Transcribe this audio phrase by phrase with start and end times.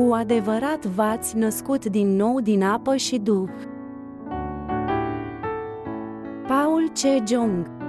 [0.00, 3.48] Cu adevărat v-ați născut din nou din apă și duh.
[6.46, 7.28] Paul C.
[7.28, 7.79] Jong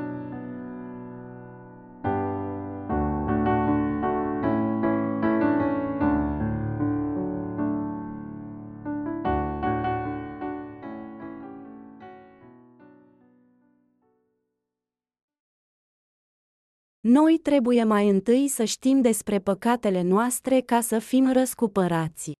[17.11, 22.32] Noi trebuie mai întâi să știm despre păcatele noastre ca să fim răscupărați.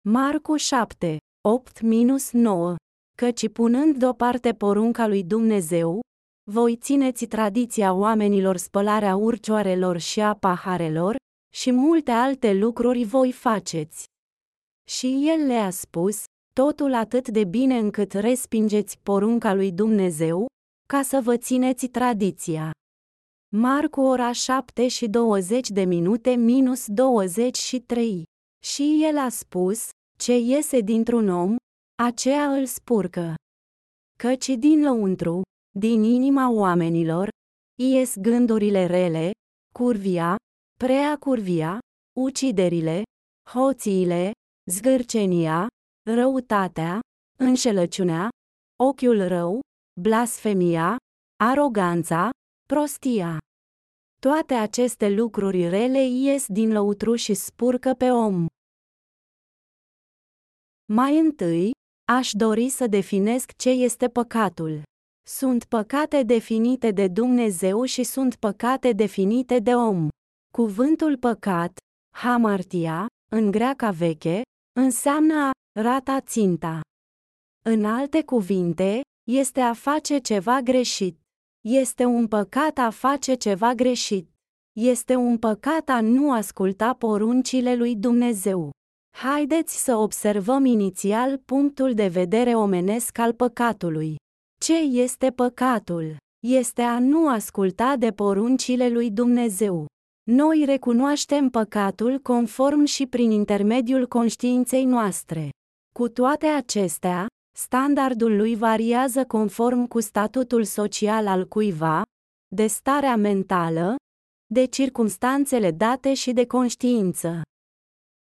[0.00, 2.74] Marcu 7, 8-9
[3.16, 6.00] Căci punând deoparte porunca lui Dumnezeu,
[6.50, 11.16] voi țineți tradiția oamenilor spălarea urcioarelor și a paharelor,
[11.54, 14.04] și multe alte lucruri voi faceți.
[14.90, 20.48] Și el le-a spus, totul atât de bine încât respingeți porunca lui Dumnezeu,
[20.90, 22.70] ca să vă țineți tradiția.
[23.56, 28.22] Marcu ora 7 și 20 de minute minus 23.
[28.64, 29.88] Și el a spus,
[30.18, 31.56] ce iese dintr-un om,
[32.02, 33.34] aceea îl spurcă.
[34.18, 35.42] Căci din lăuntru,
[35.78, 37.28] din inima oamenilor,
[37.82, 39.30] ies gândurile rele,
[39.74, 40.36] curvia,
[40.78, 41.78] prea curvia,
[42.20, 43.02] uciderile,
[43.48, 44.30] hoțiile,
[44.70, 45.66] zgârcenia,
[46.10, 47.00] răutatea,
[47.38, 48.28] înșelăciunea,
[48.82, 49.60] ochiul rău,
[50.00, 50.96] blasfemia,
[51.42, 52.30] aroganța,
[52.66, 53.38] prostia.
[54.20, 58.46] Toate aceste lucruri rele ies din lăutru și spurcă pe om.
[60.92, 61.70] Mai întâi,
[62.12, 64.82] aș dori să definesc ce este păcatul.
[65.26, 70.08] Sunt păcate definite de Dumnezeu și sunt păcate definite de om.
[70.52, 71.78] Cuvântul păcat,
[72.16, 74.42] hamartia, în greaca veche,
[74.80, 76.80] înseamnă a rata ținta.
[77.64, 79.00] În alte cuvinte,
[79.38, 81.18] este a face ceva greșit.
[81.60, 84.30] Este un păcat a face ceva greșit.
[84.72, 88.70] Este un păcat a nu asculta poruncile lui Dumnezeu.
[89.16, 94.16] Haideți să observăm inițial punctul de vedere omenesc al păcatului.
[94.60, 96.16] Ce este păcatul?
[96.46, 99.86] Este a nu asculta de poruncile lui Dumnezeu.
[100.30, 105.48] Noi recunoaștem păcatul conform și prin intermediul conștiinței noastre.
[105.92, 107.26] Cu toate acestea,
[107.58, 112.02] Standardul lui variază conform cu statutul social al cuiva,
[112.54, 113.96] de starea mentală,
[114.46, 117.42] de circumstanțele date și de conștiință.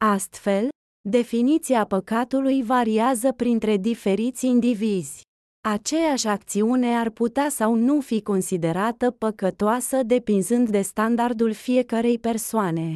[0.06, 0.70] Astfel,
[1.10, 5.22] definiția păcatului variază printre diferiți indivizi.
[5.68, 12.94] Aceeași acțiune ar putea sau nu fi considerată păcătoasă depinzând de standardul fiecarei persoane.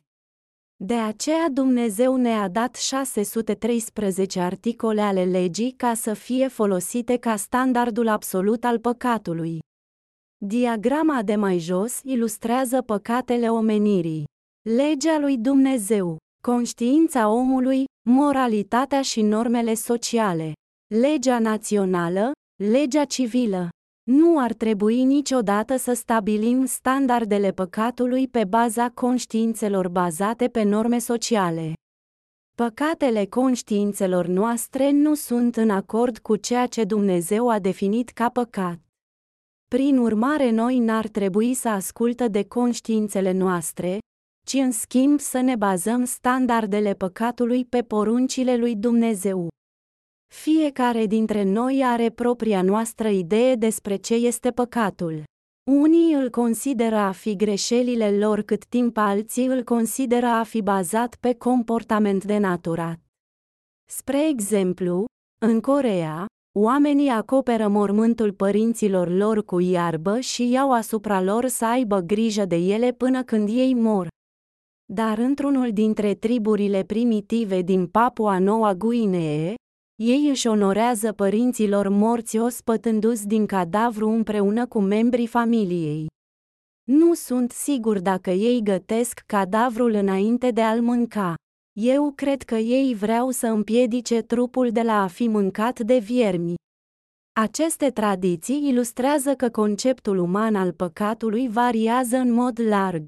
[0.84, 8.08] De aceea Dumnezeu ne-a dat 613 articole ale legii ca să fie folosite ca standardul
[8.08, 9.60] absolut al păcatului.
[10.46, 14.24] Diagrama de mai jos ilustrează păcatele omenirii.
[14.70, 20.54] Legea lui Dumnezeu, conștiința omului, moralitatea și normele sociale.
[20.96, 22.32] Legea națională,
[22.64, 23.70] legea civilă,
[24.12, 31.74] nu ar trebui niciodată să stabilim standardele păcatului pe baza conștiințelor bazate pe norme sociale.
[32.56, 38.80] Păcatele conștiințelor noastre nu sunt în acord cu ceea ce Dumnezeu a definit ca păcat.
[39.68, 43.98] Prin urmare, noi n-ar trebui să ascultă de conștiințele noastre,
[44.48, 49.50] ci în schimb să ne bazăm standardele păcatului pe poruncile lui Dumnezeu.
[50.34, 55.24] Fiecare dintre noi are propria noastră idee despre ce este păcatul.
[55.72, 61.16] Unii îl consideră a fi greșelile lor cât timp alții îl consideră a fi bazat
[61.16, 63.00] pe comportament denaturat.
[63.86, 65.06] Spre exemplu,
[65.46, 66.26] în Corea,
[66.60, 72.56] oamenii acoperă mormântul părinților lor cu iarbă și iau asupra lor să aibă grijă de
[72.56, 74.08] ele până când ei mor.
[74.94, 79.56] Dar într-unul dintre triburile primitive din Papua Noua Guinee,
[80.04, 86.08] ei își onorează părinților morți ospătându-s din cadavru împreună cu membrii familiei.
[86.84, 91.34] Nu sunt sigur dacă ei gătesc cadavrul înainte de a-l mânca.
[91.80, 96.54] Eu cred că ei vreau să împiedice trupul de la a fi mâncat de viermi.
[97.34, 103.08] Aceste tradiții ilustrează că conceptul uman al păcatului variază în mod larg.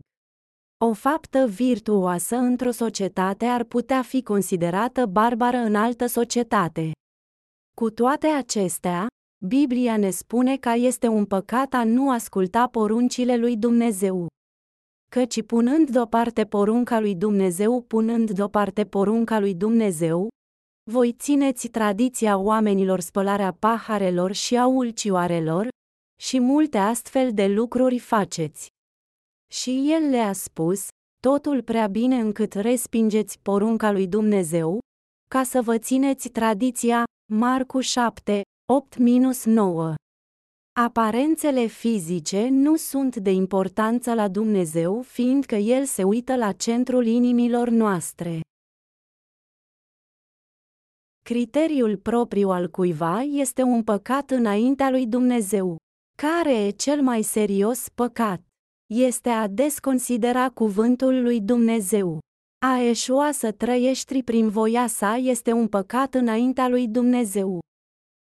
[0.85, 6.91] O faptă virtuoasă într-o societate ar putea fi considerată barbară în altă societate.
[7.75, 9.07] Cu toate acestea,
[9.45, 14.27] Biblia ne spune că este un păcat a nu asculta poruncile lui Dumnezeu.
[15.12, 20.27] Căci punând deoparte porunca lui Dumnezeu, punând deoparte porunca lui Dumnezeu,
[20.91, 25.68] voi țineți tradiția oamenilor spălarea paharelor și a ulcioarelor,
[26.21, 28.72] și multe astfel de lucruri faceți.
[29.53, 30.88] Și el le-a spus,
[31.19, 34.79] totul prea bine încât respingeți porunca lui Dumnezeu,
[35.29, 38.41] ca să vă țineți tradiția, Marcu 7,
[39.91, 39.94] 8-9.
[40.79, 47.69] Aparențele fizice nu sunt de importanță la Dumnezeu, fiindcă El se uită la centrul inimilor
[47.69, 48.39] noastre.
[51.25, 55.75] Criteriul propriu al cuiva este un păcat înaintea lui Dumnezeu.
[56.17, 58.52] Care e cel mai serios păcat?
[58.88, 62.19] Este a desconsidera cuvântul lui Dumnezeu.
[62.65, 67.59] A eșua să trăiești prin voia sa este un păcat înaintea lui Dumnezeu.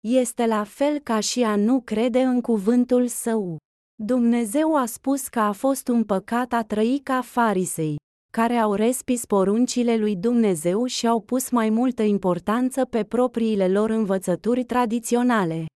[0.00, 3.56] Este la fel ca și a nu crede în cuvântul său.
[4.02, 7.96] Dumnezeu a spus că a fost un păcat a trăi ca farisei,
[8.32, 13.90] care au respis poruncile lui Dumnezeu și au pus mai multă importanță pe propriile lor
[13.90, 15.66] învățături tradiționale.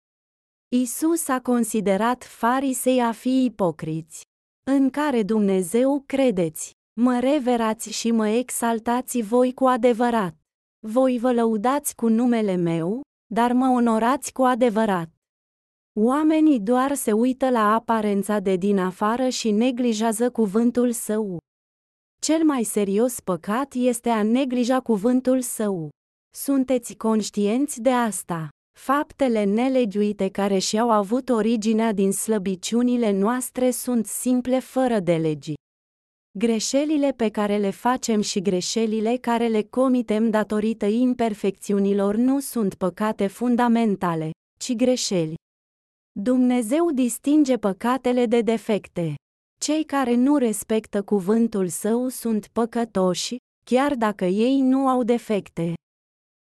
[0.76, 4.28] Isus a considerat farisei a fi ipocriți.
[4.72, 10.34] În care Dumnezeu credeți, mă reverați și mă exaltați voi cu adevărat.
[10.86, 13.00] Voi vă lăudați cu numele meu,
[13.34, 15.10] dar mă onorați cu adevărat.
[16.00, 21.38] Oamenii doar se uită la aparența de din afară și neglijează cuvântul său.
[22.20, 25.88] Cel mai serios păcat este a neglija cuvântul său.
[26.34, 28.48] Sunteți conștienți de asta?
[28.82, 35.52] Faptele nelegiuite care și-au avut originea din slăbiciunile noastre sunt simple fără de legi.
[36.38, 43.26] Greșelile pe care le facem și greșelile care le comitem datorită imperfecțiunilor nu sunt păcate
[43.26, 44.30] fundamentale,
[44.60, 45.34] ci greșeli.
[46.20, 49.14] Dumnezeu distinge păcatele de defecte.
[49.60, 55.74] Cei care nu respectă cuvântul său sunt păcătoși, chiar dacă ei nu au defecte.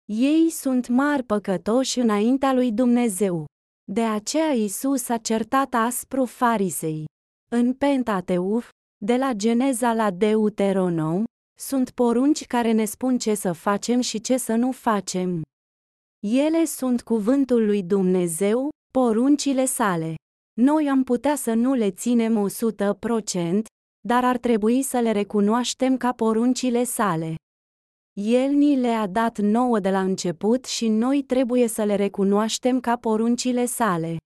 [0.05, 3.45] Ei sunt mari păcătoși înaintea lui Dumnezeu.
[3.91, 7.05] De aceea Isus a certat aspru farisei.
[7.51, 8.69] În Pentateuf,
[9.05, 11.23] de la Geneza la Deuteronom,
[11.59, 15.41] sunt porunci care ne spun ce să facem și ce să nu facem.
[16.19, 20.15] Ele sunt cuvântul lui Dumnezeu, poruncile sale.
[20.61, 23.61] Noi am putea să nu le ținem 100%,
[24.07, 27.35] dar ar trebui să le recunoaștem ca poruncile sale.
[28.21, 32.97] El ni le-a dat nouă de la început și noi trebuie să le recunoaștem ca
[32.97, 34.17] poruncile sale.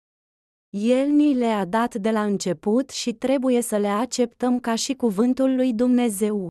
[0.69, 5.55] El ni le-a dat de la început și trebuie să le acceptăm ca și cuvântul
[5.55, 6.47] lui Dumnezeu.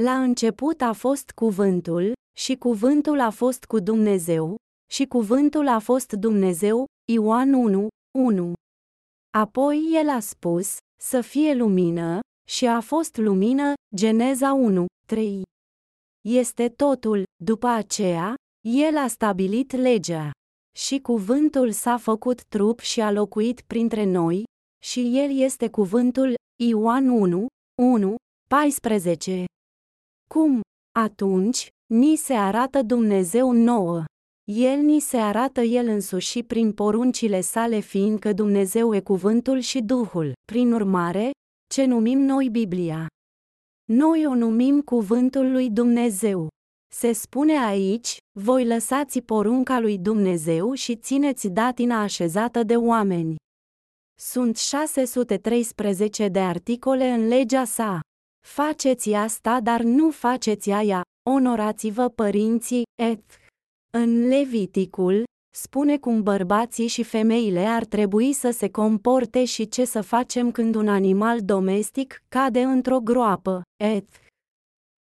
[0.00, 4.56] La început a fost cuvântul, și cuvântul a fost cu Dumnezeu,
[4.90, 7.88] și cuvântul a fost Dumnezeu, Ioan 1,
[8.18, 8.52] 1.
[9.38, 15.42] Apoi el a spus, să fie lumină, și a fost lumină, Geneza 1, 3.
[16.28, 18.34] Este totul, după aceea,
[18.68, 20.30] el a stabilit legea.
[20.78, 24.44] Și cuvântul s-a făcut trup și a locuit printre noi,
[24.84, 27.46] și el este cuvântul, Ioan 1,
[27.82, 28.14] 1,
[28.48, 29.44] 14.
[30.28, 30.60] Cum,
[30.98, 34.04] atunci, ni se arată Dumnezeu nouă.
[34.52, 40.32] El ni se arată El însuși prin poruncile sale fiindcă Dumnezeu e cuvântul și Duhul,
[40.52, 41.30] prin urmare,
[41.74, 43.06] ce numim noi Biblia.
[43.92, 46.48] Noi o numim cuvântul lui Dumnezeu.
[46.94, 53.36] Se spune aici, voi lăsați porunca lui Dumnezeu și țineți datina așezată de oameni.
[54.20, 58.00] Sunt 613 de articole în legea sa.
[58.46, 63.24] Faceți asta, dar nu faceți aia, onorați-vă părinții, et.
[63.92, 65.24] În Leviticul,
[65.56, 70.74] spune cum bărbații și femeile ar trebui să se comporte și ce să facem când
[70.74, 74.08] un animal domestic cade într-o groapă, et.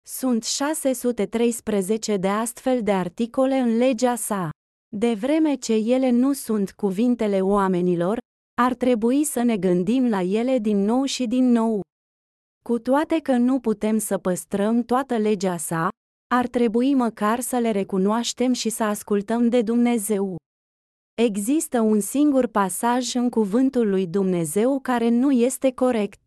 [0.08, 4.50] Sunt 613 de astfel de articole în legea sa.
[4.96, 8.20] De vreme ce ele nu sunt cuvintele oamenilor,
[8.62, 11.82] ar trebui să ne gândim la ele din nou și din nou.
[12.64, 15.90] Cu toate că nu putem să păstrăm toată legea sa,
[16.34, 20.36] ar trebui măcar să le recunoaștem și să ascultăm de Dumnezeu.
[21.14, 26.22] Există un singur pasaj în cuvântul lui Dumnezeu care nu este corect.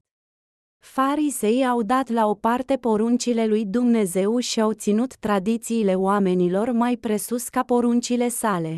[0.79, 6.97] Farisei au dat la o parte poruncile lui Dumnezeu și au ținut tradițiile oamenilor mai
[6.97, 8.77] presus ca poruncile sale.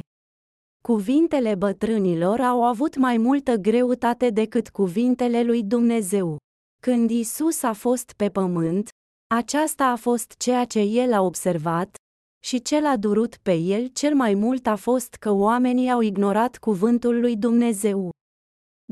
[0.82, 6.36] Cuvintele bătrânilor au avut mai multă greutate decât cuvintele lui Dumnezeu.
[6.82, 8.88] Când Isus a fost pe pământ,
[9.34, 11.96] aceasta a fost ceea ce el a observat,
[12.44, 16.58] și ce l-a durut pe el cel mai mult a fost că oamenii au ignorat
[16.58, 18.10] cuvântul lui Dumnezeu.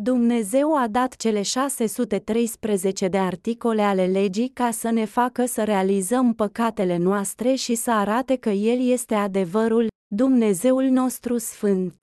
[0.01, 6.35] Dumnezeu a dat cele 613 de articole ale legii ca să ne facă să realizăm
[6.35, 11.95] păcatele noastre și să arate că El este adevărul, Dumnezeul nostru sfânt.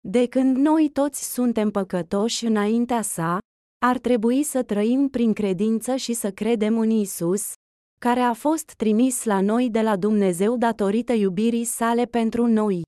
[0.00, 3.38] De când noi toți suntem păcătoși înaintea sa,
[3.86, 7.52] ar trebui să trăim prin credință și să credem în Isus,
[7.98, 12.82] care a fost trimis la noi de la Dumnezeu datorită iubirii sale pentru noi.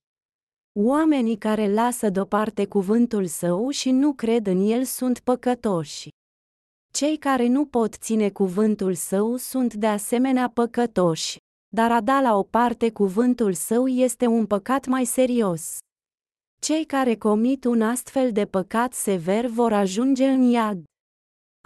[0.80, 6.08] Oamenii care lasă deoparte cuvântul său și nu cred în el sunt păcătoși.
[6.92, 11.36] Cei care nu pot ține cuvântul său sunt de asemenea păcătoși,
[11.68, 15.78] dar a da la o parte cuvântul său este un păcat mai serios.
[16.66, 20.84] Cei care comit un astfel de păcat sever vor ajunge în iad.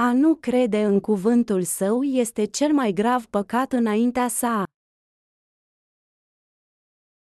[0.03, 4.65] A nu crede în cuvântul său este cel mai grav păcat înaintea sa.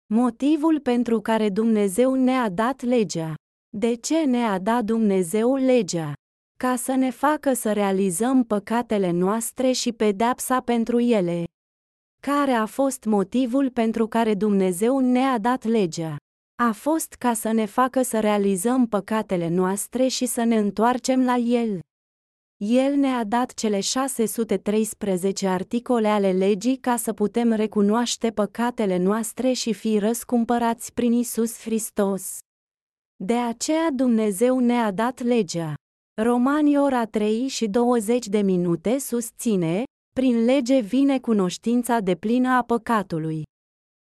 [0.07, 3.35] Motivul pentru care Dumnezeu ne-a dat legea.
[3.77, 6.13] De ce ne-a dat Dumnezeu legea?
[6.59, 11.45] Ca să ne facă să realizăm păcatele noastre și pedepsa pentru ele.
[12.23, 16.17] Care a fost motivul pentru care Dumnezeu ne-a dat legea?
[16.69, 21.37] A fost ca să ne facă să realizăm păcatele noastre și să ne întoarcem la
[21.37, 21.81] El.
[22.57, 29.73] El ne-a dat cele 613 articole ale legii ca să putem recunoaște păcatele noastre și
[29.73, 32.39] fi răscumpărați prin Isus Hristos.
[33.17, 35.75] De aceea Dumnezeu ne-a dat legea.
[36.23, 39.83] Romani ora 3 și 20 de minute susține,
[40.15, 43.43] prin lege vine cunoștința de plină a păcatului.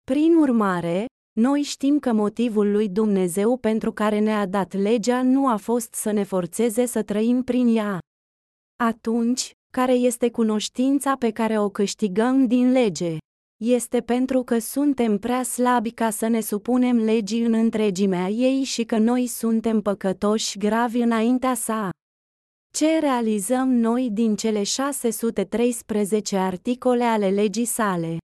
[0.03, 5.55] Prin urmare, noi știm că motivul lui Dumnezeu pentru care ne-a dat legea nu a
[5.55, 7.99] fost să ne forțeze să trăim prin ea.
[8.83, 13.17] Atunci, care este cunoștința pe care o câștigăm din lege?
[13.63, 18.83] Este pentru că suntem prea slabi ca să ne supunem legii în întregimea ei și
[18.83, 21.89] că noi suntem păcătoși gravi înaintea sa.
[22.73, 28.17] Ce realizăm noi din cele 613 articole ale legii sale?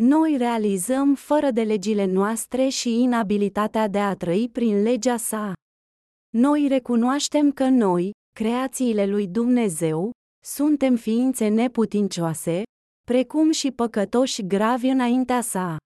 [0.00, 5.52] Noi realizăm fără de legile noastre și inabilitatea de a trăi prin legea sa.
[6.36, 10.10] Noi recunoaștem că noi, creațiile lui Dumnezeu,
[10.44, 12.62] suntem ființe neputincioase,
[13.02, 15.76] precum și păcătoși gravi înaintea sa.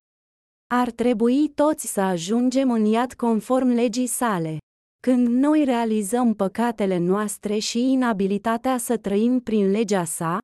[0.75, 4.59] Ar trebui toți să ajungem în iad conform legii sale.
[5.03, 10.39] Când noi realizăm păcatele noastre și inabilitatea să trăim prin legea sa,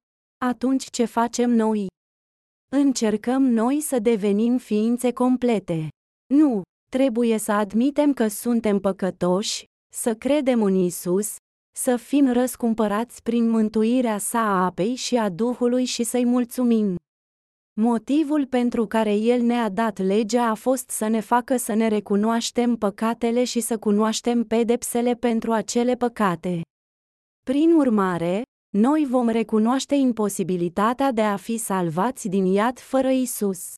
[0.44, 1.86] atunci ce facem noi?
[2.74, 5.88] Încercăm noi să devenim ființe complete.
[6.34, 9.64] Nu, trebuie să admitem că suntem păcătoși,
[9.94, 11.36] să credem în Isus,
[11.76, 16.96] să fim răscumpărați prin mântuirea sa a apei și a Duhului și să-i mulțumim.
[17.80, 22.76] Motivul pentru care El ne-a dat legea a fost să ne facă să ne recunoaștem
[22.76, 26.60] păcatele și să cunoaștem pedepsele pentru acele păcate.
[27.42, 28.42] Prin urmare,
[28.78, 33.74] noi vom recunoaște imposibilitatea de a fi salvați din iad fără Isus.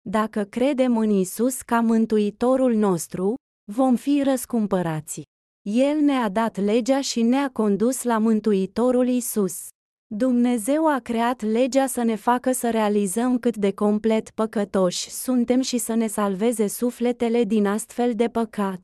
[0.00, 3.34] Dacă credem în Isus ca mântuitorul nostru,
[3.72, 5.22] vom fi răscumpărați.
[5.62, 9.68] El ne-a dat legea și ne-a condus la Mântuitorul Isus.
[10.06, 15.78] Dumnezeu a creat legea să ne facă să realizăm cât de complet păcătoși suntem și
[15.78, 18.80] să ne salveze sufletele din astfel de păcat.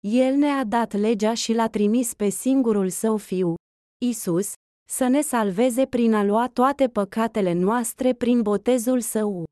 [0.00, 3.54] El ne-a dat legea și l-a trimis pe singurul său fiu,
[4.08, 4.52] Isus,
[4.88, 9.44] să ne salveze prin a lua toate păcatele noastre prin botezul său.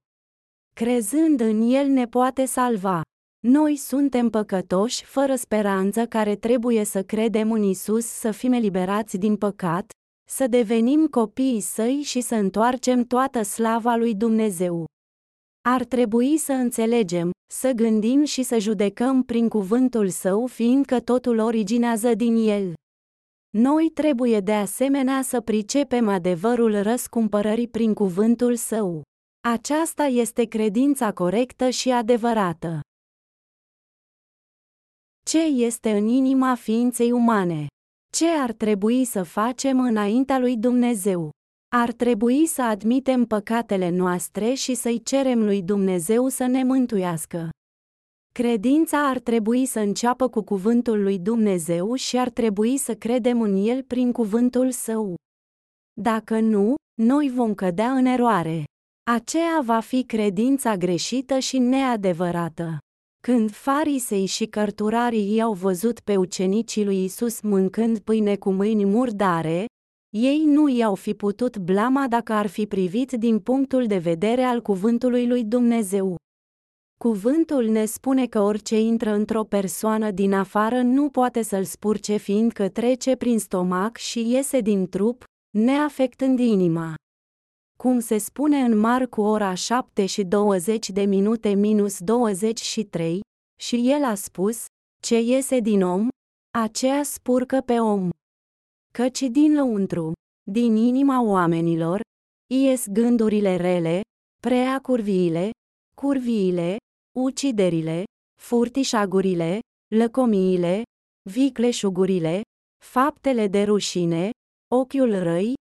[0.74, 3.02] Crezând în el ne poate salva.
[3.46, 9.36] Noi suntem păcătoși fără speranță care trebuie să credem în Isus să fim eliberați din
[9.36, 9.90] păcat,
[10.30, 14.84] să devenim copiii săi și să întoarcem toată slava lui Dumnezeu.
[15.68, 22.14] Ar trebui să înțelegem, să gândim și să judecăm prin cuvântul său fiindcă totul originează
[22.14, 22.72] din el.
[23.56, 29.02] Noi trebuie de asemenea să pricepem adevărul răscumpărării prin cuvântul său.
[29.48, 32.80] Aceasta este credința corectă și adevărată.
[35.26, 37.66] Ce este în inima ființei umane?
[38.12, 41.30] Ce ar trebui să facem înaintea lui Dumnezeu?
[41.76, 47.48] Ar trebui să admitem păcatele noastre și să-i cerem lui Dumnezeu să ne mântuiască.
[48.38, 53.56] Credința ar trebui să înceapă cu cuvântul lui Dumnezeu și ar trebui să credem în
[53.66, 55.14] el prin cuvântul său.
[56.00, 58.64] Dacă nu, noi vom cădea în eroare.
[59.10, 62.78] Aceea va fi credința greșită și neadevărată.
[63.20, 69.64] Când farisei și cărturarii i-au văzut pe ucenicii lui Isus mâncând pâine cu mâini murdare,
[70.16, 74.62] ei nu i-au fi putut blama dacă ar fi privit din punctul de vedere al
[74.62, 76.16] cuvântului lui Dumnezeu.
[76.98, 82.68] Cuvântul ne spune că orice intră într-o persoană din afară nu poate să-l spurce fiindcă
[82.68, 85.24] trece prin stomac și iese din trup,
[85.58, 86.94] neafectând inima.
[87.78, 93.20] Cum se spune în Marcu ora 7 și 20 de minute minus 23,
[93.60, 94.64] și el a spus,
[95.02, 96.08] ce iese din om,
[96.58, 98.08] aceea spurcă pe om.
[98.94, 100.12] Căci din lăuntru,
[100.50, 102.00] din inima oamenilor,
[102.54, 104.00] ies gândurile rele,
[104.40, 105.50] prea curviile,
[105.96, 106.76] curviile,
[107.18, 108.04] uciderile,
[108.40, 109.58] furtișagurile,
[109.94, 110.82] lăcomiile,
[111.30, 112.40] vicleșugurile,
[112.84, 114.30] faptele de rușine,
[114.74, 115.52] ochiul răi,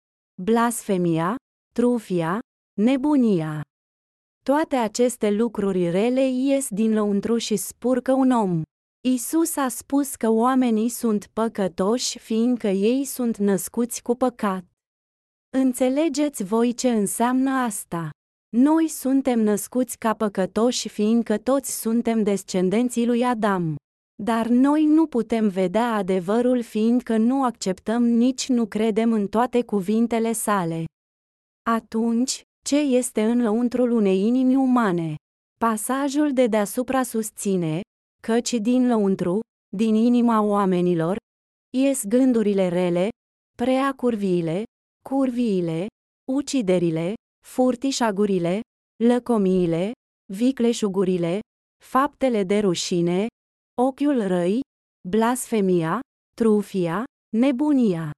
[0.42, 1.36] blasfemia,
[1.74, 2.38] trufia,
[2.80, 3.60] nebunia.
[4.44, 8.62] Toate aceste lucruri rele ies din lăuntru și spurcă un om.
[9.08, 14.64] Isus a spus că oamenii sunt păcătoși fiindcă ei sunt născuți cu păcat.
[15.56, 18.10] Înțelegeți voi ce înseamnă asta?
[18.56, 23.76] Noi suntem născuți ca păcătoși fiindcă toți suntem descendenții lui Adam.
[24.22, 30.32] Dar noi nu putem vedea adevărul fiindcă nu acceptăm nici nu credem în toate cuvintele
[30.32, 30.84] sale.
[31.70, 35.14] Atunci, ce este în lăuntrul unei inimi umane?
[35.60, 37.80] Pasajul de deasupra susține,
[38.22, 39.40] căci din lăuntru,
[39.76, 41.16] din inima oamenilor,
[41.76, 43.08] ies gândurile rele,
[43.56, 44.62] prea curviile,
[45.08, 45.86] curviile,
[46.32, 47.14] uciderile,
[47.46, 48.60] furtișagurile,
[49.04, 49.92] lăcomiile,
[50.32, 51.40] vicleșugurile,
[51.84, 53.26] faptele de rușine,
[53.82, 54.60] ochiul răi,
[55.08, 56.00] blasfemia,
[56.36, 57.04] trufia,
[57.36, 58.10] nebunia.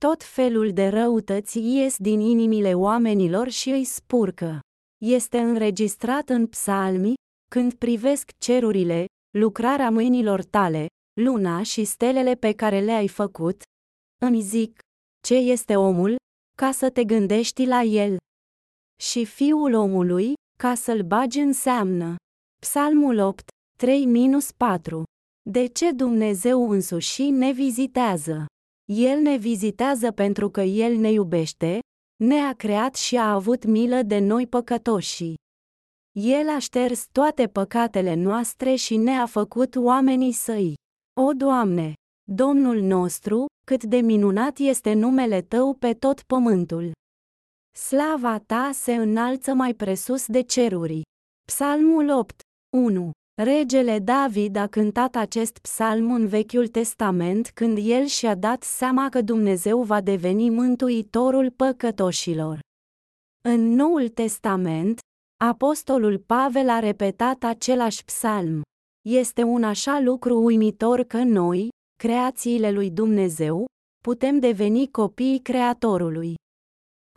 [0.00, 4.60] Tot felul de răutăți ies din inimile oamenilor și îi spurcă.
[5.04, 7.14] Este înregistrat în psalmi,
[7.50, 9.04] când privesc cerurile,
[9.38, 10.86] lucrarea mâinilor tale,
[11.20, 13.62] luna și stelele pe care le-ai făcut,
[14.22, 14.78] îmi zic,
[15.22, 16.16] ce este omul,
[16.56, 18.16] ca să te gândești la el.
[19.02, 22.14] Și fiul omului, ca să-l bagi în seamnă.
[22.60, 23.48] Psalmul 8,
[23.82, 25.02] 3-4.
[25.50, 28.46] De ce Dumnezeu însuși ne vizitează?
[28.92, 31.78] El ne vizitează pentru că El ne iubește,
[32.24, 35.34] ne-a creat și a avut milă de noi păcătoși.
[36.12, 40.74] El a șters toate păcatele noastre și ne-a făcut oamenii săi.
[41.20, 41.92] O, Doamne,
[42.30, 46.92] Domnul nostru, cât de minunat este numele Tău pe tot pământul.
[47.76, 51.02] Slava Ta se înalță mai presus de ceruri.
[51.44, 52.40] Psalmul 8,
[52.76, 53.10] 1
[53.42, 59.20] Regele David a cântat acest psalm în Vechiul Testament când el și-a dat seama că
[59.20, 62.58] Dumnezeu va deveni mântuitorul păcătoșilor.
[63.44, 64.98] În Noul Testament,
[65.44, 68.62] Apostolul Pavel a repetat același psalm.
[69.08, 73.64] Este un așa lucru uimitor că noi, creațiile lui Dumnezeu,
[74.02, 76.34] putem deveni copiii Creatorului.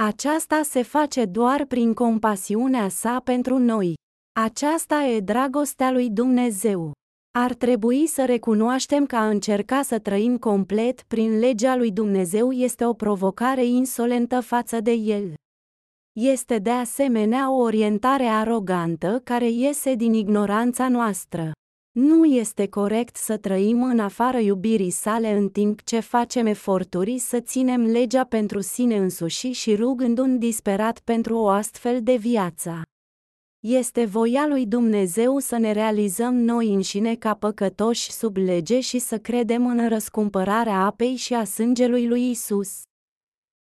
[0.02, 3.94] Aceasta se face doar prin compasiunea sa pentru noi.
[4.40, 6.92] Aceasta e dragostea lui Dumnezeu.
[7.38, 12.86] Ar trebui să recunoaștem că a încerca să trăim complet prin legea lui Dumnezeu este
[12.86, 15.34] o provocare insolentă față de el.
[16.20, 21.52] Este de asemenea o orientare arogantă care iese din ignoranța noastră.
[22.02, 27.40] Nu este corect să trăim în afară iubirii sale în timp ce facem eforturi să
[27.40, 32.82] ținem legea pentru sine însuși și rugându-ne disperat pentru o astfel de viață.
[33.60, 39.18] Este voia lui Dumnezeu să ne realizăm noi înșine ca păcătoși sub lege și să
[39.18, 42.82] credem în răscumpărarea apei și a sângelui lui Isus.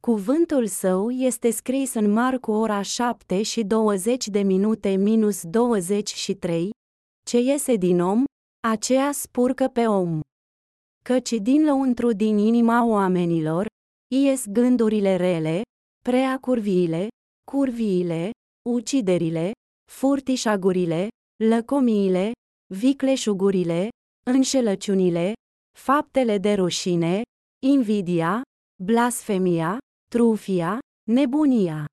[0.02, 6.74] Cuvântul său este scris în Marcu ora 7 și 20 de minute minus 23,
[7.26, 8.24] ce iese din om,
[8.68, 10.20] aceea spurcă pe om.
[11.06, 13.66] Căci din lăuntru din inima oamenilor,
[14.16, 15.62] ies gândurile rele,
[16.00, 17.08] prea curviile,
[17.52, 18.32] curviile,
[18.70, 19.52] uciderile,
[19.92, 21.08] furtișagurile,
[21.44, 22.32] lăcomiile,
[22.74, 23.90] vicleșugurile,
[24.32, 25.34] înșelăciunile,
[25.78, 27.22] faptele de rușine,
[27.66, 28.42] invidia,
[28.84, 29.78] blasfemia,
[30.10, 30.80] trufia,
[31.12, 31.86] nebunia.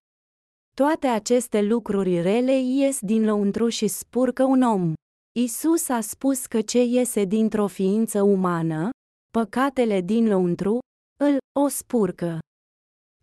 [0.77, 4.93] Toate aceste lucruri rele ies din lăuntru și spurcă un om.
[5.39, 8.91] Isus a spus că ce iese dintr-o ființă umană,
[9.31, 10.79] păcatele din lăuntru,
[11.21, 12.39] îl o spurcă.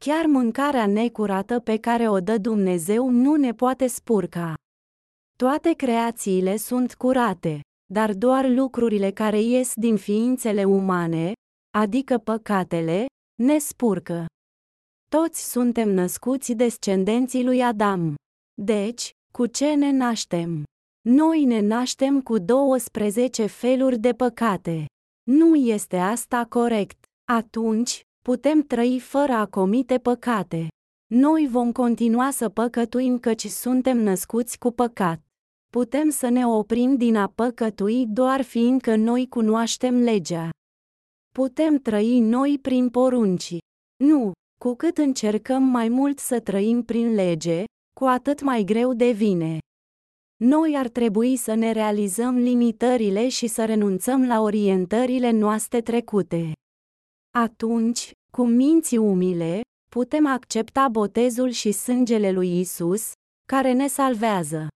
[0.02, 4.54] Chiar mâncarea necurată pe care o dă Dumnezeu nu ne poate spurca.
[5.36, 7.60] Toate creațiile sunt curate,
[7.94, 11.34] dar doar lucrurile care ies din ființele umane,
[11.78, 13.06] adică păcatele,
[13.44, 14.26] ne spurcă.
[15.10, 18.16] Toți suntem născuți descendenții lui Adam.
[18.62, 20.64] Deci, cu ce ne naștem?
[21.12, 24.86] Noi ne naștem cu 12 feluri de păcate.
[25.24, 27.04] Nu este asta corect.
[27.32, 30.68] Atunci, putem trăi fără a comite păcate.
[31.14, 35.22] Noi vom continua să păcătuim căci suntem născuți cu păcat.
[35.72, 40.50] Putem să ne oprim din a păcătui doar fiindcă noi cunoaștem legea.
[41.34, 43.58] Putem trăi noi prin porunci.
[44.04, 47.64] Nu, cu cât încercăm mai mult să trăim prin lege,
[48.00, 49.58] cu atât mai greu devine.
[50.44, 56.52] Noi ar trebui să ne realizăm limitările și să renunțăm la orientările noastre trecute.
[57.38, 63.12] Atunci, Cu minți umile, putem accepta botezul și sângele lui Isus,
[63.46, 64.68] care ne salvează.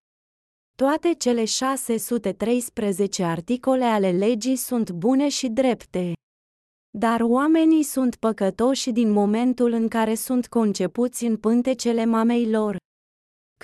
[0.77, 6.13] Toate cele 613 articole ale legii sunt bune și drepte.
[6.97, 12.77] Dar oamenii sunt păcătoși din momentul în care sunt concepuți în pântecele mamei lor.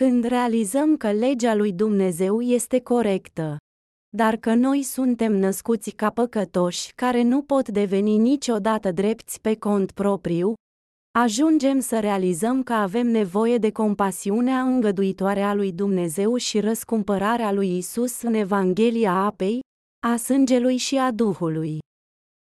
[0.06, 3.58] Când realizăm că legea lui Dumnezeu este corectă,
[4.10, 9.92] dar că noi suntem născuți ca păcătoși care nu pot deveni niciodată drepți pe cont
[9.92, 10.54] propriu,
[11.20, 17.78] ajungem să realizăm că avem nevoie de compasiunea îngăduitoare a lui Dumnezeu și răscumpărarea lui
[17.78, 19.60] Isus în Evanghelia apei,
[20.08, 21.80] a sângelui și a Duhului.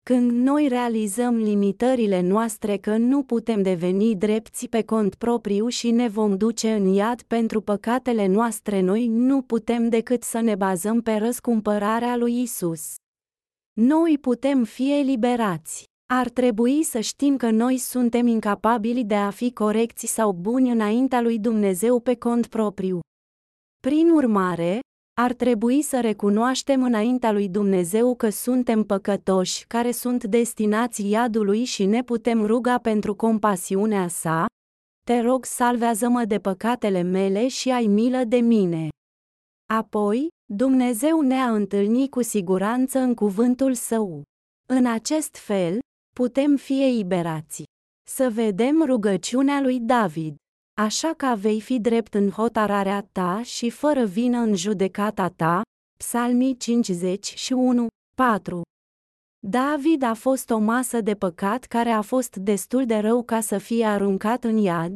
[0.10, 6.08] Când noi realizăm limitările noastre că nu putem deveni drepți pe cont propriu și ne
[6.08, 11.16] vom duce în iad pentru păcatele noastre, noi nu putem decât să ne bazăm pe
[11.16, 12.94] răscumpărarea lui Isus.
[13.74, 15.84] Noi putem fi eliberați.
[16.14, 21.22] Ar trebui să știm că noi suntem incapabili de a fi corecți sau buni înaintea
[21.22, 23.00] lui Dumnezeu pe cont propriu.
[23.80, 24.80] Prin urmare,
[25.14, 31.86] ar trebui să recunoaștem înaintea lui Dumnezeu că suntem păcătoși, care sunt destinați iadului și
[31.86, 34.46] ne putem ruga pentru compasiunea sa.
[35.06, 38.88] Te rog, salvează-mă de păcatele mele și ai milă de mine.
[39.74, 44.24] Apoi, Dumnezeu ne-a întâlnit cu siguranță în cuvântul său.
[44.70, 45.80] În acest fel,
[46.16, 47.64] putem fi eliberați.
[48.10, 50.36] Să vedem rugăciunea lui David.
[50.82, 55.62] Așa că vei fi drept în hotararea ta și fără vină în judecata ta.
[55.98, 58.62] Psalmii 51, 4
[59.48, 63.58] David a fost o masă de păcat care a fost destul de rău ca să
[63.58, 64.96] fie aruncat în iad,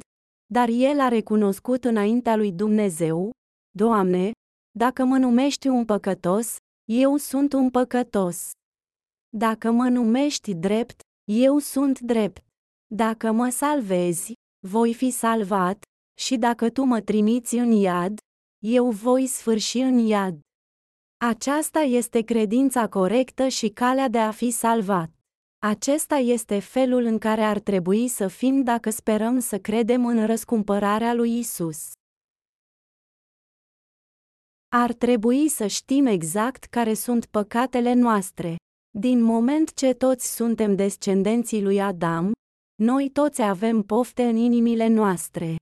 [0.54, 3.32] dar el a recunoscut înaintea lui Dumnezeu,
[3.70, 4.32] Doamne,
[4.78, 6.56] dacă mă numești un păcătos,
[6.90, 8.52] eu sunt un păcătos.
[9.30, 11.00] Dacă mă numești drept,
[11.32, 12.44] eu sunt drept.
[12.96, 15.84] Dacă mă salvezi, voi fi salvat,
[16.20, 18.18] și dacă tu mă trimiți în iad,
[18.66, 20.40] eu voi sfârși în iad.
[21.18, 25.10] Aceasta este credința corectă și calea de a fi salvat.
[25.60, 31.14] Acesta este felul în care ar trebui să fim dacă sperăm să credem în răscumpărarea
[31.14, 31.92] lui Isus.
[34.70, 38.56] Ar trebui să știm exact care sunt păcatele noastre.
[38.98, 42.32] Din moment ce toți suntem descendenții lui Adam,
[42.84, 45.56] noi toți avem pofte în inimile noastre.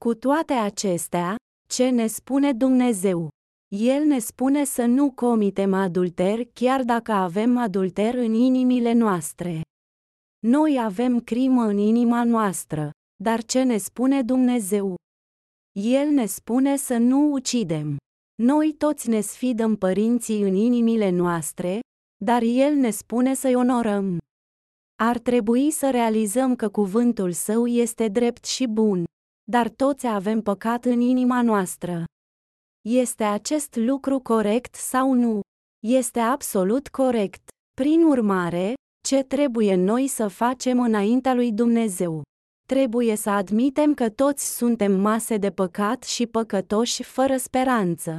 [0.00, 1.36] Cu toate acestea,
[1.68, 3.28] ce ne spune Dumnezeu?
[3.76, 9.60] El ne spune să nu comitem adulter chiar dacă avem adulter în inimile noastre.
[10.46, 12.90] Noi avem crimă în inima noastră,
[13.22, 14.94] dar ce ne spune Dumnezeu?
[15.80, 17.96] El ne spune să nu ucidem.
[18.42, 21.80] Noi toți ne sfidăm părinții în inimile noastre,
[22.24, 24.18] dar El ne spune să-i onorăm.
[25.00, 29.04] Ar trebui să realizăm că cuvântul său este drept și bun,
[29.50, 32.04] dar toți avem păcat în inima noastră.
[32.88, 35.40] Este acest lucru corect sau nu?
[35.86, 37.48] Este absolut corect.
[37.74, 38.74] Prin urmare,
[39.08, 42.22] ce trebuie noi să facem înaintea lui Dumnezeu?
[42.68, 48.18] Trebuie să admitem că toți suntem mase de păcat și păcătoși fără speranță.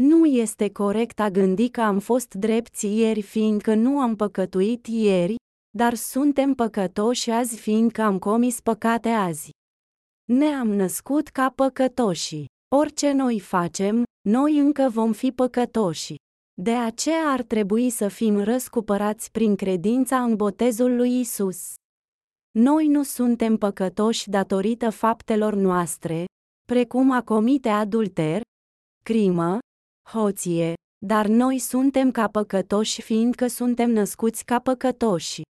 [0.00, 5.34] Nu este corect a gândi că am fost drepți ieri fiindcă nu am păcătuit ieri,
[5.76, 9.50] dar suntem păcătoși azi fiindcă am comis păcate azi.
[10.24, 12.44] Ne-am născut ca păcătoși.
[12.76, 16.14] Orice noi facem, noi încă vom fi păcătoși.
[16.62, 21.74] De aceea ar trebui să fim răscupărați prin credința în botezul lui Isus.
[22.58, 26.24] Noi nu suntem păcătoși datorită faptelor noastre,
[26.66, 28.40] precum a comite adulter,
[29.04, 29.58] crimă,
[30.10, 30.72] hoție,
[31.06, 35.42] dar noi suntem ca păcătoși fiindcă suntem născuți ca păcătoși.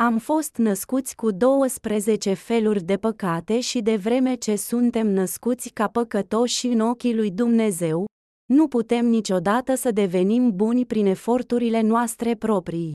[0.00, 5.88] Am fost născuți cu 12 feluri de păcate și de vreme ce suntem născuți ca
[5.88, 8.04] păcătoși în ochii lui Dumnezeu,
[8.46, 12.92] nu putem niciodată să devenim buni prin eforturile noastre proprii.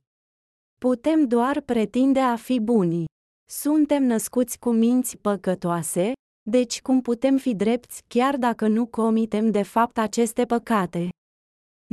[0.79, 3.05] Putem doar pretinde a fi buni.
[3.51, 6.11] Suntem născuți cu minți păcătoase,
[6.49, 11.09] deci cum putem fi drepți chiar dacă nu comitem de fapt aceste păcate?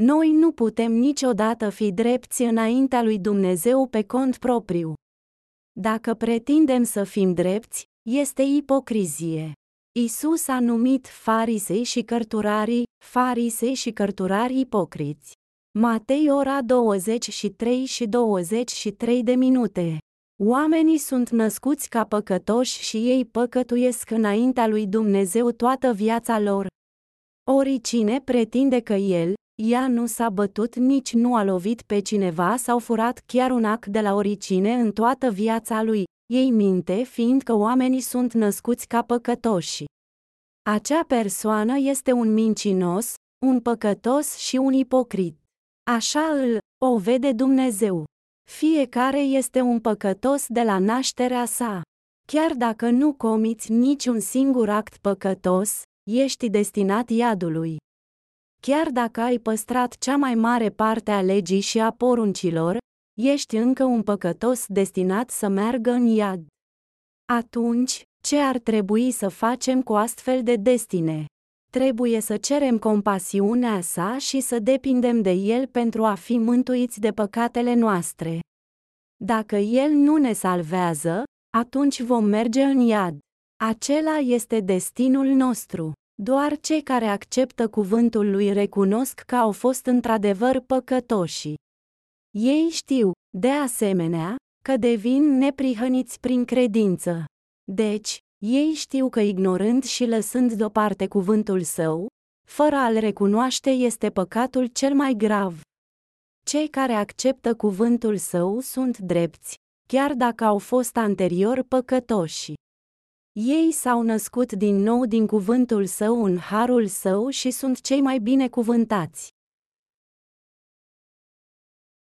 [0.01, 4.95] Noi nu putem niciodată fi drepți înaintea lui Dumnezeu pe cont propriu.
[5.81, 9.53] Dacă pretindem să fim drepți, este ipocrizie.
[9.99, 15.33] Isus a numit farisei și cărturarii, farisei și cărturarii ipocriți.
[15.79, 19.99] Matei ora 23 și 23 de minute.
[20.43, 26.67] Oamenii sunt născuți ca păcătoși și ei păcătuiesc înaintea lui Dumnezeu toată viața lor.
[27.51, 32.79] Oricine pretinde că el, Ea nu s-a bătut nici nu a lovit pe cineva sau
[32.79, 38.01] furat chiar un ac de la oricine în toată viața lui, ei minte fiindcă oamenii
[38.01, 39.85] sunt născuți ca păcătoși.
[40.63, 43.15] Acea persoană este un mincinos,
[43.47, 45.37] un păcătos și un ipocrit.
[45.91, 48.05] Așa îl o vede Dumnezeu.
[48.51, 51.83] Fiecare este un păcătos de la nașterea sa.
[52.27, 57.77] Chiar dacă nu comiți niciun singur act păcătos, ești destinat iadului.
[58.67, 62.77] Chiar dacă ai păstrat cea mai mare parte a legii și a poruncilor,
[63.21, 66.47] ești încă un păcătos destinat să meargă în iad.
[67.33, 71.25] Atunci, ce ar trebui să facem cu astfel de destine?
[71.73, 77.11] Trebuie să cerem compasiunea sa și să depindem de el pentru a fi mântuiți de
[77.11, 78.41] păcatele noastre.
[79.25, 81.23] Dacă el nu ne salvează,
[81.57, 83.19] atunci vom merge în iad.
[83.65, 85.93] Acela este destinul nostru.
[86.15, 91.55] Doar cei care acceptă cuvântul lui recunosc că au fost într-adevăr păcătoși.
[92.31, 97.25] Ei știu, de asemenea, că devin neprihăniți prin credință.
[97.73, 102.07] Deci, ei știu că ignorând și lăsând deoparte cuvântul său,
[102.49, 105.61] fără a-l recunoaște este păcatul cel mai grav.
[106.45, 109.55] Cei care acceptă cuvântul său sunt drepți,
[109.89, 112.53] chiar dacă au fost anterior păcătoși.
[113.35, 118.19] Ei s-au născut din nou din cuvântul său în harul său și sunt cei mai
[118.19, 119.31] binecuvântați.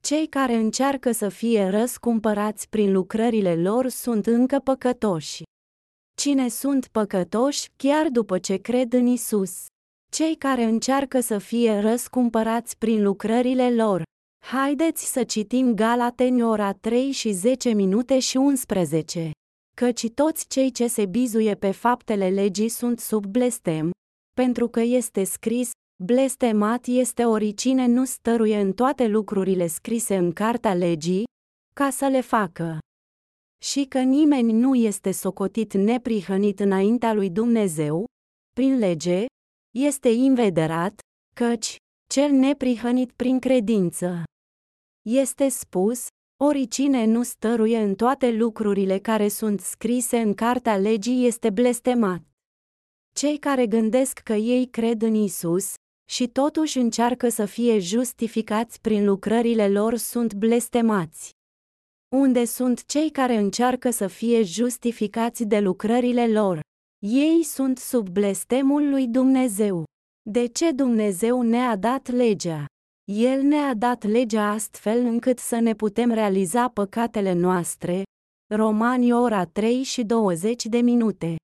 [0.01, 5.43] Cei care încearcă să fie răscumpărați prin lucrările lor sunt încă păcătoși.
[6.21, 9.65] Cine sunt păcătoși chiar după ce cred în Isus?
[10.11, 14.03] Cei care încearcă să fie răscumpărați prin lucrările lor.
[14.45, 19.31] Haideți să citim Galateni ora 3 și 10 minute și 11.
[19.75, 23.91] Căci toți cei ce se bizuie pe faptele legii sunt sub blestem,
[24.33, 25.71] pentru că este scris,
[26.03, 31.23] blestemat este oricine nu stăruie în toate lucrurile scrise în cartea legii,
[31.75, 32.77] ca să le facă.
[33.63, 38.05] Și că nimeni nu este socotit neprihănit înaintea lui Dumnezeu,
[38.53, 39.25] prin lege,
[39.75, 40.99] este invederat,
[41.35, 41.75] căci,
[42.09, 44.23] cel neprihănit prin credință.
[45.09, 51.49] Este spus, Oricine nu stăruie în toate lucrurile care sunt scrise în cartea legii este
[51.49, 52.21] blestemat.
[53.15, 55.73] Cei care gândesc că ei cred în Isus
[56.09, 61.31] și totuși încearcă să fie justificați prin lucrările lor sunt blestemați.
[62.15, 66.59] Unde sunt cei care încearcă să fie justificați de lucrările lor?
[67.05, 69.83] Ei sunt sub blestemul lui Dumnezeu.
[70.29, 72.65] De ce Dumnezeu ne-a dat legea?
[73.11, 78.03] El ne-a dat legea astfel încât să ne putem realiza păcatele noastre.
[78.55, 81.35] Romani ora 3 și 20 de minute.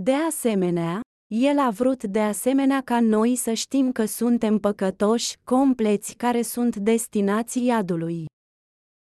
[0.00, 1.00] De asemenea,
[1.34, 6.76] el a vrut de asemenea ca noi să știm că suntem păcătoși, compleți care sunt
[6.76, 8.24] destinați iadului.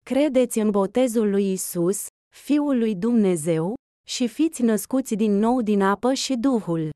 [0.05, 3.73] Credeți în botezul lui Isus, Fiul lui Dumnezeu,
[4.07, 6.89] și fiți născuți din nou din apă și Duhul.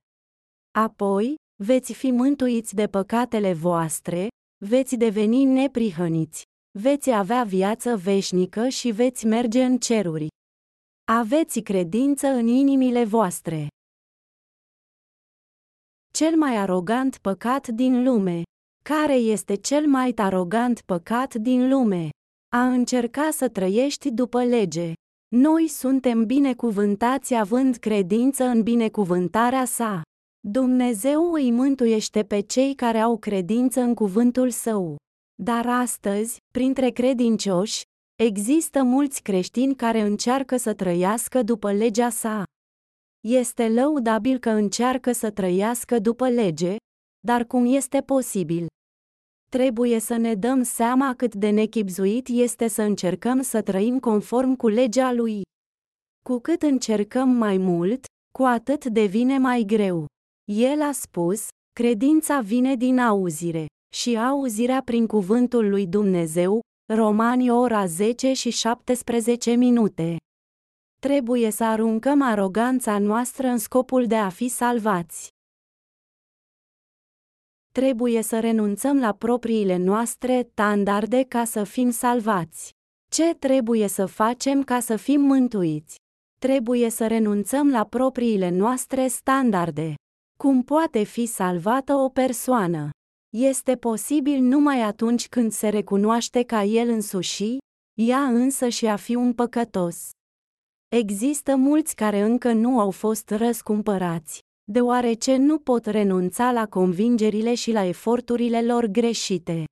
[0.72, 4.28] Apoi, veți fi mântuiți de păcatele voastre,
[4.65, 6.43] veți deveni neprihăniți,
[6.80, 10.28] veți avea viață veșnică și veți merge în ceruri.
[11.12, 13.67] Aveți credință în inimile voastre.
[16.13, 18.41] Cel mai arogant păcat din lume.
[18.84, 22.10] Care este cel mai arogant păcat din lume?
[22.56, 24.93] A încerca să trăiești după lege.
[25.36, 30.02] Noi suntem binecuvântați având credință în binecuvântarea sa.
[30.48, 34.96] Dumnezeu îi mântuiește pe cei care au credință în cuvântul său.
[35.44, 37.84] Dar astăzi, printre credincioși,
[38.24, 42.44] există mulți creștini care încearcă să trăiască după legea sa.
[43.28, 46.76] Este lăudabil că încearcă să trăiască după lege,
[47.20, 48.68] dar cum este posibil?
[49.50, 54.68] Trebuie să ne dăm seama cât de nechipzuit este să încercăm să trăim conform cu
[54.68, 55.42] legea lui.
[56.24, 60.06] Cu cât încercăm mai mult, cu atât devine mai greu.
[60.54, 66.60] El a spus, credința vine din auzire, și auzirea prin cuvântul lui Dumnezeu,
[66.94, 70.18] Romani ora 10 și 17 minute.
[71.00, 75.30] Trebuie să aruncăm aroganța noastră în scopul de a fi salvați.
[77.74, 82.72] Trebuie să renunțăm la propriile noastre standarde ca să fim salvați.
[83.12, 85.96] Ce trebuie să facem ca să fim mântuiți?
[86.40, 89.96] Trebuie să renunțăm la propriile noastre standarde.
[90.42, 92.90] Cum poate fi salvată o persoană?
[93.38, 97.58] Este posibil numai atunci când se recunoaște ca el însuși,
[98.00, 100.10] ea însă și a fi un păcătos.
[100.96, 104.40] Există mulți care încă nu au fost răscumpărați,
[104.72, 109.64] deoarece nu pot renunța la convingerile și la eforturile lor greșite.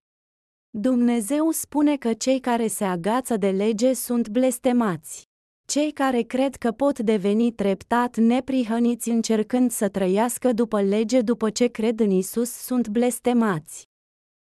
[0.70, 5.29] Dumnezeu spune că cei care se agață de lege sunt blestemați.
[5.70, 11.68] Cei care cred că pot deveni treptat neprihăniți încercând să trăiască după lege după ce
[11.68, 13.84] cred în Isus sunt blestemați.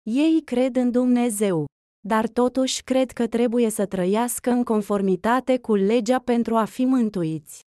[0.03, 1.65] Ei cred în Dumnezeu,
[2.01, 7.61] dar totuși cred că trebuie să trăiască în conformitate cu legea pentru a fi mântuiți.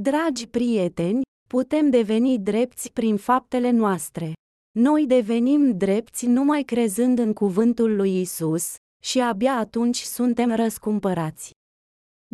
[0.00, 4.32] Dragi prieteni, putem deveni drepți prin faptele noastre.
[4.78, 11.52] Noi devenim drepți numai crezând în cuvântul lui Isus, și abia atunci suntem răscumpărați.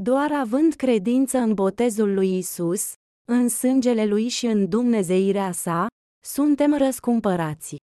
[0.03, 2.93] Doar având credință în botezul lui Isus,
[3.29, 5.87] în sângele lui și în Dumnezeirea sa,
[6.25, 7.77] suntem răscumpărați.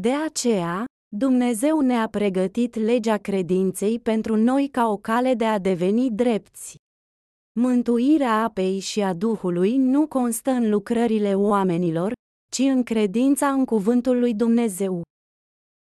[0.00, 0.84] De aceea,
[1.16, 6.76] Dumnezeu ne-a pregătit legea credinței pentru noi ca o cale de a deveni drepți.
[7.60, 12.12] Mântuirea apei și a Duhului nu constă în lucrările oamenilor,
[12.50, 15.02] ci în credința în cuvântul lui Dumnezeu.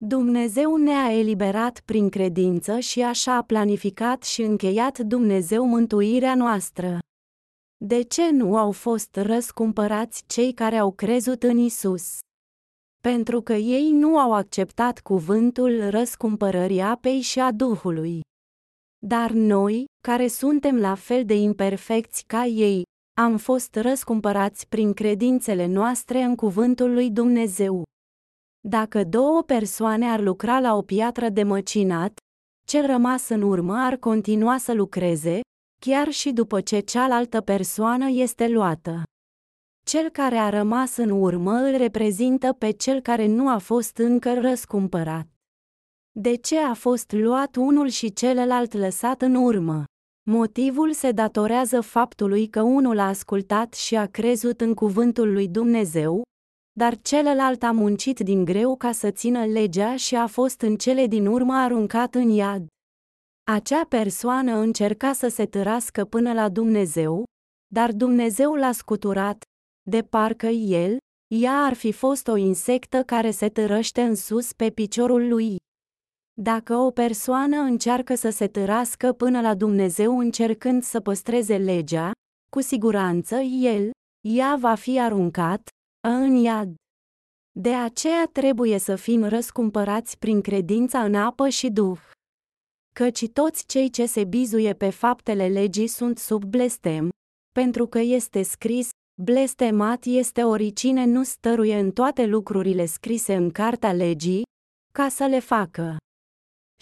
[0.08, 6.98] Dumnezeu ne-a eliberat prin credință și așa a planificat și încheiat Dumnezeu mântuirea noastră.
[7.84, 12.18] De ce nu au fost răscumpărați cei care au crezut în Isus?
[13.02, 18.20] Pentru că ei nu au acceptat cuvântul răscumpărării apei și a Duhului.
[19.06, 22.82] Dar noi, care suntem la fel de imperfecți ca ei,
[23.18, 27.84] am fost răscumpărați prin credințele noastre în cuvântul lui Dumnezeu.
[28.68, 32.18] Dacă două persoane ar lucra la o piatră de măcinat,
[32.68, 35.40] cel rămas în urmă ar continua să lucreze,
[35.80, 39.02] chiar și după ce cealaltă persoană este luată.
[39.86, 44.40] Cel care a rămas în urmă îl reprezintă pe cel care nu a fost încă
[44.40, 45.26] răscumpărat.
[46.12, 49.84] De ce a fost luat unul și celălalt lăsat în urmă?
[50.30, 56.22] Motivul se datorează faptului că unul a ascultat și a crezut în cuvântul lui Dumnezeu,
[56.78, 61.06] dar celălalt a muncit din greu ca să țină legea și a fost în cele
[61.06, 62.66] din urmă aruncat în iad.
[63.50, 67.24] Acea persoană încerca să se târască până la Dumnezeu,
[67.74, 69.42] dar Dumnezeu l-a scuturat,
[69.90, 70.96] de parcă el,
[71.34, 75.56] ea ar fi fost o insectă care se târăște în sus pe piciorul lui.
[76.40, 82.10] Dacă o persoană încearcă să se târască până la Dumnezeu încercând să păstreze legea,
[82.50, 83.90] cu siguranță el,
[84.28, 85.68] ea va fi aruncat,
[86.14, 86.74] în iad.
[87.52, 91.98] De aceea trebuie să fim răscumpărați prin credința în apă și duh.
[92.94, 97.08] Căci toți cei ce se bizuie pe faptele legii sunt sub blestem,
[97.52, 98.88] pentru că este scris,
[99.22, 104.42] blestemat este oricine nu stăruie în toate lucrurile scrise în cartea legii,
[104.92, 105.96] ca să le facă.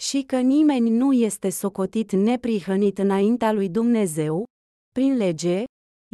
[0.01, 4.43] Și că nimeni nu este socotit neprihănit înaintea lui Dumnezeu,
[4.91, 5.63] prin lege,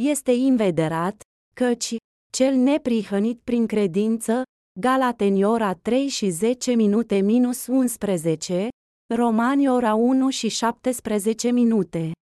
[0.02, 1.22] este invederat,
[1.54, 1.96] căci,
[2.36, 4.42] cel neprihănit prin credință,
[4.80, 8.68] Galateni ora 3 și 10 minute minus 11,
[9.14, 12.12] Romani ora 1 și 17 minute.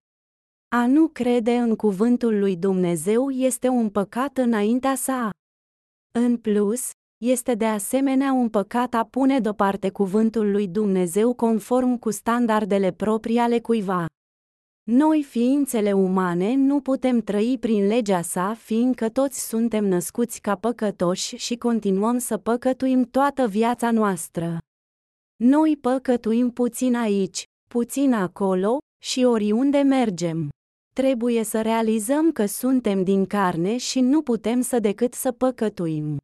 [0.75, 5.29] A nu crede în cuvântul lui Dumnezeu este un păcat înaintea sa.
[6.11, 6.89] În plus,
[7.23, 13.37] este de asemenea un păcat a pune deoparte cuvântul lui Dumnezeu conform cu standardele proprii
[13.37, 14.05] ale cuiva.
[14.93, 21.35] Noi, ființele umane, nu putem trăi prin legea sa, fiindcă toți suntem născuți ca păcătoși
[21.35, 24.57] și continuăm să păcătuim toată viața noastră.
[25.35, 30.49] Noi păcătuim puțin aici, puțin acolo, și oriunde mergem.
[30.95, 36.17] Trebuie să realizăm că suntem din carne și nu putem să decât să păcătuim.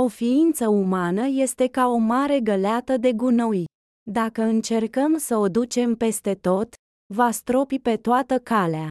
[0.00, 3.64] O ființă umană este ca o mare găleată de gunoi.
[4.10, 6.68] Dacă încercăm să o ducem peste tot,
[7.14, 8.88] va stropi pe toată calea.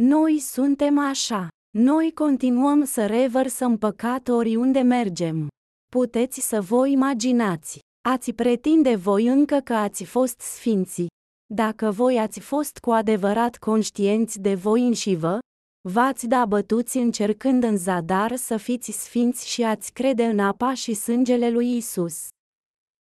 [0.00, 1.48] Noi suntem așa.
[1.78, 5.48] Noi continuăm să revărsăm păcat oriunde mergem.
[5.90, 7.78] Puteți să vă imaginați.
[8.08, 11.06] Ați pretinde voi încă că ați fost sfinți.
[11.54, 15.38] Dacă voi ați fost cu adevărat conștienți de voi înșivă,
[15.88, 20.94] v-ați da bătuți încercând în zadar să fiți sfinți și ați crede în apa și
[20.94, 22.28] sângele lui Isus.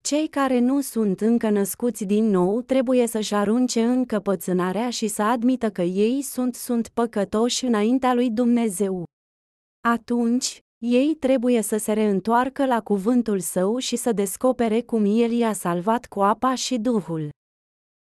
[0.08, 5.70] Cei care nu sunt încă născuți din nou trebuie să-și arunce încăpățânarea și să admită
[5.70, 9.03] că ei sunt sunt păcătoși înaintea lui Dumnezeu.
[9.88, 15.53] Atunci, ei trebuie să se reîntoarcă la cuvântul său și să descopere cum el i-a
[15.53, 17.30] salvat cu apa și Duhul.